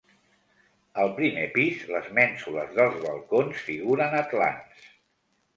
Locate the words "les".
1.95-2.09